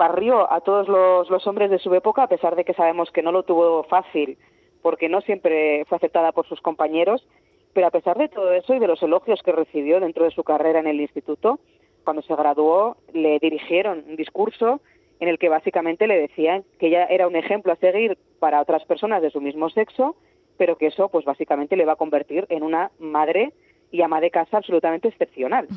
barrió 0.02 0.52
a 0.52 0.62
todos 0.62 0.88
los, 0.88 1.30
los 1.30 1.46
hombres 1.46 1.70
de 1.70 1.78
su 1.78 1.94
época, 1.94 2.24
a 2.24 2.28
pesar 2.28 2.56
de 2.56 2.66
que 2.66 2.74
sabemos 2.74 3.12
que 3.12 3.22
no 3.22 3.32
lo 3.32 3.44
tuvo 3.44 3.84
fácil, 3.84 4.36
porque 4.82 5.10
no 5.10 5.22
siempre 5.22 5.86
fue 5.86 5.98
aceptada 5.98 6.32
por 6.32 6.48
sus 6.48 6.60
compañeros, 6.60 7.24
pero 7.72 7.86
a 7.86 7.92
pesar 7.92 8.18
de 8.18 8.28
todo 8.28 8.52
eso 8.52 8.74
y 8.74 8.80
de 8.80 8.88
los 8.88 9.04
elogios 9.04 9.44
que 9.44 9.52
recibió 9.52 10.00
dentro 10.00 10.26
de 10.26 10.32
su 10.32 10.44
carrera 10.44 10.80
en 10.80 10.88
el 10.88 11.00
instituto, 11.00 11.60
cuando 12.04 12.24
se 12.24 12.36
graduó 12.36 12.98
le 13.14 13.38
dirigieron 13.38 14.04
un 14.10 14.16
discurso 14.16 14.82
en 15.20 15.28
el 15.28 15.38
que 15.38 15.50
básicamente 15.50 16.08
le 16.08 16.20
decían 16.20 16.64
que 16.80 16.88
ella 16.88 17.06
era 17.06 17.28
un 17.28 17.36
ejemplo 17.36 17.72
a 17.72 17.76
seguir 17.76 18.18
para 18.40 18.60
otras 18.60 18.84
personas 18.86 19.22
de 19.22 19.30
su 19.30 19.40
mismo 19.40 19.70
sexo, 19.70 20.16
pero 20.58 20.80
que 20.80 20.88
eso 20.88 21.10
pues 21.10 21.26
básicamente 21.26 21.76
le 21.76 21.86
va 21.86 21.94
a 21.94 22.04
convertir 22.04 22.48
en 22.50 22.64
una 22.64 22.90
madre 22.98 23.54
y 23.92 24.02
ama 24.02 24.20
de 24.20 24.32
casa 24.32 24.58
absolutamente 24.58 25.10
excepcional. 25.10 25.68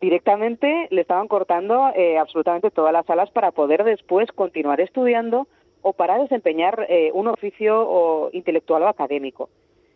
Directamente 0.00 0.88
le 0.90 1.00
estaban 1.00 1.28
cortando 1.28 1.90
eh, 1.94 2.18
absolutamente 2.18 2.70
todas 2.70 2.92
las 2.92 3.08
alas 3.10 3.30
para 3.30 3.50
poder 3.50 3.84
después 3.84 4.30
continuar 4.32 4.80
estudiando 4.80 5.48
o 5.82 5.92
para 5.92 6.18
desempeñar 6.18 6.86
eh, 6.88 7.10
un 7.14 7.28
oficio 7.28 7.80
o 7.80 8.30
intelectual 8.32 8.82
o 8.82 8.88
académico. 8.88 9.48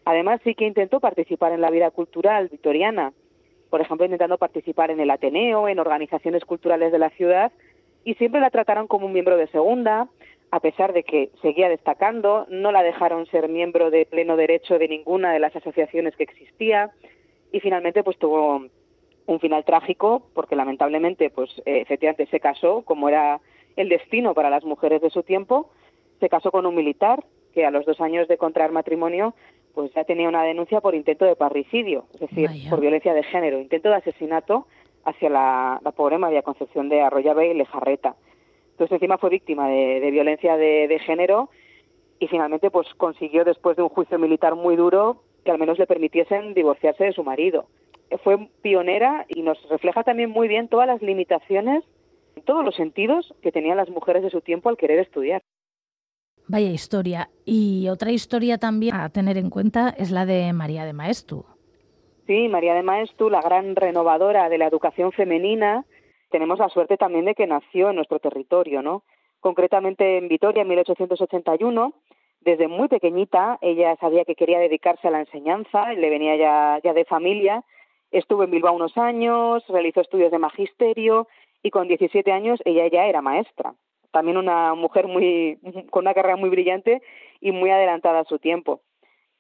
Además 0.05 0.41
sí 0.43 0.55
que 0.55 0.67
intentó 0.67 0.99
participar 1.01 1.53
en 1.53 1.61
la 1.61 1.71
vida 1.71 1.91
cultural 1.91 2.49
victoriana 2.49 3.13
por 3.73 3.81
ejemplo, 3.81 4.05
intentando 4.05 4.37
participar 4.37 4.91
en 4.91 5.01
el 5.01 5.11
Ateneo, 5.11 5.67
en 5.67 5.79
organizaciones 5.79 6.45
culturales 6.45 6.93
de 6.93 6.99
la 6.99 7.09
ciudad, 7.09 7.53
y 8.05 8.13
siempre 8.17 8.39
la 8.39 8.51
trataron 8.51 8.87
como 8.87 9.07
un 9.07 9.15
miembro 9.15 9.39
de 9.39 9.47
segunda, 9.47 10.09
a 10.51 10.61
pesar 10.61 10.93
de 10.93 11.05
que 11.05 11.31
seguía 11.41 11.71
destacando, 11.71 12.45
no 12.51 12.71
la 12.71 12.83
dejaron 12.83 13.25
ser 13.29 13.49
miembro 13.49 13.91
de 13.91 14.05
pleno 14.05 14.37
derecho 14.37 14.79
de 14.79 14.89
ninguna 14.89 15.33
de 15.33 15.39
las 15.39 15.57
asociaciones 15.57 16.15
que 16.17 16.25
existía, 16.25 16.91
y 17.51 17.61
finalmente 17.61 18.05
pues 18.05 18.19
tuvo 18.19 18.67
un 19.27 19.41
final 19.41 19.65
trágico, 19.65 20.23
porque 20.35 20.57
lamentablemente 20.57 21.31
pues 21.31 21.51
eh, 21.65 21.81
efectivamente 21.81 22.27
se 22.27 22.41
casó, 22.41 22.83
como 22.83 23.09
era 23.09 23.41
el 23.77 23.89
destino 23.89 24.35
para 24.35 24.51
las 24.51 24.65
mujeres 24.65 25.01
de 25.01 25.11
su 25.11 25.23
tiempo, 25.23 25.71
se 26.21 26.29
casó 26.29 26.51
con 26.51 26.67
un 26.67 26.75
militar 26.75 27.25
que 27.55 27.65
a 27.65 27.71
los 27.71 27.85
dos 27.85 28.01
años 28.01 28.29
de 28.29 28.39
contraer 28.39 28.73
matrimonio 28.73 29.35
pues 29.75 29.93
ya 29.95 30.05
tenía 30.05 30.29
una 30.29 30.43
denuncia 30.43 30.81
por 30.81 30.95
intento 30.95 31.25
de 31.25 31.37
parricidio, 31.37 32.05
es 32.15 32.21
decir, 32.21 32.51
por 32.69 32.81
violencia 32.81 33.15
de 33.15 33.23
género, 33.23 33.59
intento 33.59 33.89
de 33.89 33.97
asesinato 33.97 34.67
hacia 35.05 35.31
la, 35.31 35.81
pobre 35.97 36.19
María 36.19 36.43
Concepción 36.43 36.89
de 36.89 37.01
Arroyave 37.01 37.49
y 37.49 37.55
Lejarreta. 37.55 38.15
Entonces 38.73 38.93
encima 38.93 39.19
fue 39.19 39.31
víctima 39.31 39.69
de, 39.69 40.11
violencia 40.11 40.57
de, 40.57 40.99
género 41.05 41.51
y 42.19 42.29
finalmente 42.29 42.71
pues 42.71 42.87
consiguió 42.97 43.45
después 43.45 43.77
de 43.77 43.83
un 43.83 43.89
juicio 43.89 44.19
militar 44.19 44.55
muy 44.55 44.77
duro 44.77 45.23
que 45.45 45.51
al 45.51 45.59
menos 45.59 45.79
le 45.79 45.87
permitiesen 45.87 46.55
divorciarse 46.55 47.05
de 47.05 47.13
su 47.13 47.25
marido. 47.25 47.67
Fue 48.23 48.49
pionera 48.63 49.27
y 49.29 49.43
nos 49.43 49.59
refleja 49.69 50.03
también 50.03 50.31
muy 50.31 50.49
bien 50.49 50.69
todas 50.69 50.87
las 50.87 51.03
limitaciones, 51.03 51.85
en 52.37 52.43
todos 52.45 52.65
los 52.65 52.75
sentidos 52.75 53.35
que 53.43 53.53
tenían 53.53 53.77
las 53.77 53.91
mujeres 53.91 54.23
de 54.23 54.31
su 54.31 54.41
tiempo 54.41 54.69
al 54.69 54.77
querer 54.77 54.99
estudiar. 54.99 55.43
Vaya 56.49 56.71
historia. 56.71 57.31
Y 57.45 57.89
otra 57.89 58.11
historia 58.11 58.59
también 58.59 58.95
a 58.95 59.09
tener 59.11 59.39
en 59.39 59.51
cuenta 59.51 59.95
es 59.97 60.11
la 60.11 60.27
de 60.27 60.53
María 60.53 60.85
de 60.85 60.93
Maestu. 60.93 61.45
Sí, 62.27 62.49
María 62.49 62.75
de 62.75 62.83
Maestu, 62.83 63.31
la 63.31 63.41
gran 63.41 63.77
renovadora 63.77 64.49
de 64.49 64.59
la 64.59 64.67
educación 64.67 65.13
femenina, 65.13 65.85
tenemos 66.31 66.59
la 66.59 66.69
suerte 66.69 66.97
también 66.97 67.27
de 67.27 67.35
que 67.35 67.47
nació 67.47 67.91
en 67.91 67.97
nuestro 67.97 68.19
territorio, 68.19 68.83
¿no? 68.83 69.05
Concretamente 69.41 70.19
en 70.19 70.29
Vitoria 70.29 70.63
en 70.63 70.69
1881, 70.69 71.93
desde 72.41 72.69
muy 72.69 72.89
pequeñita 72.89 73.59
ella 73.61 73.97
sabía 74.01 74.25
que 74.25 74.35
quería 74.35 74.59
dedicarse 74.59 75.09
a 75.09 75.11
la 75.11 75.21
enseñanza, 75.21 75.93
le 75.93 76.11
venía 76.11 76.37
ya, 76.37 76.81
ya 76.83 76.93
de 76.93 77.05
familia, 77.05 77.65
estuvo 78.13 78.45
en 78.45 78.51
Bilbao 78.51 78.75
unos 78.75 78.97
años, 78.97 79.65
realizó 79.69 80.01
estudios 80.01 80.31
de 80.31 80.39
magisterio 80.39 81.27
y 81.63 81.71
con 81.71 81.89
17 81.89 82.31
años 82.31 82.61
ella 82.65 82.87
ya 82.89 83.07
era 83.07 83.21
maestra 83.21 83.75
también 84.13 84.37
una 84.37 84.75
mujer 84.75 85.09
muy, 85.09 85.59
con 85.91 86.05
una 86.05 86.15
carrera 86.15 86.37
muy 86.37 86.51
brillante 86.51 87.03
y 87.41 87.51
muy 87.51 87.71
adelantada 87.71 88.21
a 88.21 88.25
su 88.25 88.39
tiempo. 88.39 88.81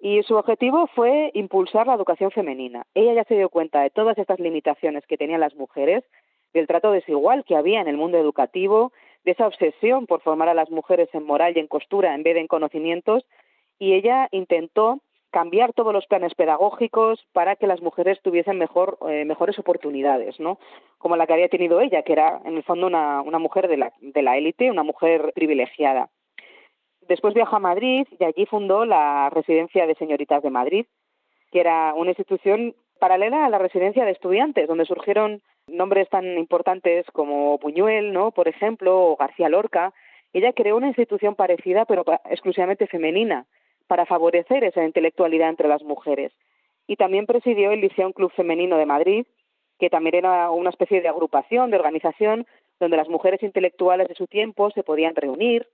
Y 0.00 0.20
su 0.24 0.34
objetivo 0.34 0.88
fue 0.88 1.30
impulsar 1.34 1.86
la 1.86 1.94
educación 1.94 2.32
femenina. 2.32 2.84
Ella 2.92 3.14
ya 3.14 3.24
se 3.24 3.36
dio 3.36 3.48
cuenta 3.50 3.82
de 3.82 3.90
todas 3.90 4.18
estas 4.18 4.40
limitaciones 4.40 5.06
que 5.06 5.16
tenían 5.16 5.38
las 5.38 5.54
mujeres, 5.54 6.02
del 6.52 6.66
trato 6.66 6.90
desigual 6.90 7.44
que 7.44 7.54
había 7.54 7.80
en 7.80 7.86
el 7.86 7.96
mundo 7.96 8.18
educativo, 8.18 8.92
de 9.24 9.30
esa 9.30 9.46
obsesión 9.46 10.06
por 10.06 10.20
formar 10.20 10.48
a 10.48 10.54
las 10.54 10.70
mujeres 10.70 11.08
en 11.12 11.24
moral 11.24 11.52
y 11.54 11.60
en 11.60 11.68
costura 11.68 12.16
en 12.16 12.24
vez 12.24 12.34
de 12.34 12.40
en 12.40 12.48
conocimientos, 12.48 13.24
y 13.78 13.92
ella 13.92 14.28
intentó 14.32 14.98
cambiar 15.32 15.72
todos 15.72 15.92
los 15.92 16.06
planes 16.06 16.34
pedagógicos 16.34 17.26
para 17.32 17.56
que 17.56 17.66
las 17.66 17.80
mujeres 17.80 18.20
tuviesen 18.22 18.58
mejor, 18.58 18.98
eh, 19.08 19.24
mejores 19.24 19.58
oportunidades, 19.58 20.38
¿no? 20.38 20.58
Como 20.98 21.16
la 21.16 21.26
que 21.26 21.32
había 21.32 21.48
tenido 21.48 21.80
ella, 21.80 22.02
que 22.02 22.12
era 22.12 22.40
en 22.44 22.56
el 22.56 22.62
fondo 22.62 22.86
una, 22.86 23.22
una 23.22 23.38
mujer 23.38 23.66
de 23.66 23.78
la, 23.78 23.92
de 24.00 24.22
la 24.22 24.36
élite, 24.36 24.70
una 24.70 24.82
mujer 24.82 25.32
privilegiada. 25.34 26.10
Después 27.08 27.34
viajó 27.34 27.56
a 27.56 27.60
Madrid 27.60 28.06
y 28.20 28.24
allí 28.24 28.46
fundó 28.46 28.84
la 28.84 29.30
Residencia 29.30 29.86
de 29.86 29.94
Señoritas 29.96 30.42
de 30.42 30.50
Madrid, 30.50 30.86
que 31.50 31.60
era 31.60 31.94
una 31.94 32.10
institución 32.10 32.74
paralela 33.00 33.46
a 33.46 33.50
la 33.50 33.58
residencia 33.58 34.04
de 34.04 34.12
estudiantes, 34.12 34.68
donde 34.68 34.84
surgieron 34.84 35.42
nombres 35.66 36.08
tan 36.08 36.38
importantes 36.38 37.04
como 37.12 37.58
Buñuel, 37.58 38.12
¿no? 38.12 38.30
por 38.30 38.48
ejemplo, 38.48 38.96
o 38.96 39.16
García 39.16 39.48
Lorca. 39.48 39.92
Ella 40.32 40.52
creó 40.52 40.76
una 40.76 40.86
institución 40.88 41.34
parecida, 41.34 41.84
pero 41.84 42.04
exclusivamente 42.30 42.86
femenina, 42.86 43.46
para 43.86 44.06
favorecer 44.06 44.64
esa 44.64 44.84
intelectualidad 44.84 45.48
entre 45.48 45.68
las 45.68 45.82
mujeres. 45.82 46.32
Y 46.86 46.96
también 46.96 47.26
presidió 47.26 47.72
el 47.72 47.80
Liceo 47.80 48.12
Club 48.12 48.32
Femenino 48.32 48.76
de 48.76 48.86
Madrid, 48.86 49.26
que 49.78 49.90
también 49.90 50.14
era 50.14 50.50
una 50.50 50.70
especie 50.70 51.00
de 51.00 51.08
agrupación, 51.08 51.70
de 51.70 51.76
organización, 51.76 52.46
donde 52.80 52.96
las 52.96 53.08
mujeres 53.08 53.42
intelectuales 53.42 54.08
de 54.08 54.14
su 54.14 54.26
tiempo 54.26 54.70
se 54.70 54.82
podían 54.82 55.14
reunir, 55.14 55.68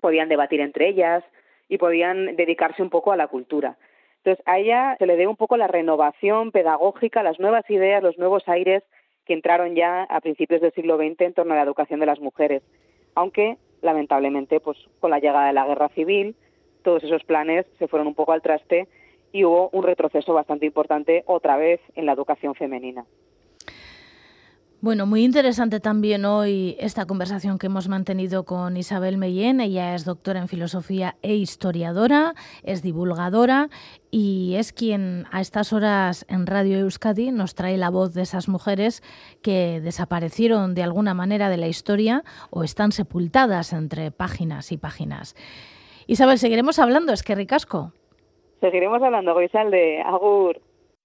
podían 0.00 0.28
debatir 0.28 0.60
entre 0.60 0.88
ellas 0.88 1.24
y 1.68 1.78
podían 1.78 2.36
dedicarse 2.36 2.82
un 2.82 2.90
poco 2.90 3.12
a 3.12 3.16
la 3.16 3.28
cultura. 3.28 3.76
Entonces, 4.18 4.42
a 4.46 4.58
ella 4.58 4.96
se 4.98 5.06
le 5.06 5.16
dé 5.16 5.26
un 5.26 5.36
poco 5.36 5.56
la 5.56 5.68
renovación 5.68 6.50
pedagógica, 6.50 7.22
las 7.22 7.38
nuevas 7.38 7.68
ideas, 7.70 8.02
los 8.02 8.18
nuevos 8.18 8.48
aires 8.48 8.82
que 9.26 9.34
entraron 9.34 9.74
ya 9.74 10.04
a 10.04 10.20
principios 10.20 10.60
del 10.60 10.72
siglo 10.72 10.96
XX 10.96 11.20
en 11.20 11.34
torno 11.34 11.52
a 11.52 11.56
la 11.56 11.62
educación 11.62 12.00
de 12.00 12.06
las 12.06 12.18
mujeres. 12.18 12.62
Aunque, 13.14 13.58
lamentablemente, 13.82 14.58
pues 14.60 14.78
con 15.00 15.10
la 15.10 15.18
llegada 15.18 15.48
de 15.48 15.52
la 15.52 15.66
guerra 15.66 15.88
civil, 15.90 16.34
todos 16.88 17.04
esos 17.04 17.22
planes 17.22 17.66
se 17.78 17.86
fueron 17.86 18.06
un 18.06 18.14
poco 18.14 18.32
al 18.32 18.40
traste 18.40 18.88
y 19.30 19.44
hubo 19.44 19.68
un 19.74 19.82
retroceso 19.82 20.32
bastante 20.32 20.64
importante 20.64 21.22
otra 21.26 21.58
vez 21.58 21.80
en 21.96 22.06
la 22.06 22.12
educación 22.12 22.54
femenina. 22.54 23.04
Bueno, 24.80 25.04
muy 25.04 25.22
interesante 25.22 25.80
también 25.80 26.24
hoy 26.24 26.76
esta 26.80 27.04
conversación 27.04 27.58
que 27.58 27.66
hemos 27.66 27.88
mantenido 27.88 28.44
con 28.46 28.78
Isabel 28.78 29.18
Mellén. 29.18 29.60
Ella 29.60 29.94
es 29.94 30.06
doctora 30.06 30.40
en 30.40 30.48
filosofía 30.48 31.16
e 31.20 31.34
historiadora, 31.34 32.34
es 32.62 32.80
divulgadora 32.80 33.68
y 34.10 34.54
es 34.54 34.72
quien 34.72 35.26
a 35.30 35.42
estas 35.42 35.74
horas 35.74 36.24
en 36.30 36.46
Radio 36.46 36.78
Euskadi 36.78 37.32
nos 37.32 37.54
trae 37.54 37.76
la 37.76 37.90
voz 37.90 38.14
de 38.14 38.22
esas 38.22 38.48
mujeres 38.48 39.02
que 39.42 39.82
desaparecieron 39.82 40.74
de 40.74 40.84
alguna 40.84 41.12
manera 41.12 41.50
de 41.50 41.58
la 41.58 41.68
historia 41.68 42.24
o 42.48 42.64
están 42.64 42.92
sepultadas 42.92 43.74
entre 43.74 44.10
páginas 44.10 44.72
y 44.72 44.78
páginas. 44.78 45.34
Isabel, 46.08 46.38
seguiremos 46.38 46.78
hablando, 46.78 47.12
es 47.12 47.22
que 47.22 47.34
ricasco. 47.34 47.92
Seguiremos 48.62 49.02
hablando, 49.02 49.34
Goizalde. 49.34 50.00
Agur. 50.00 50.58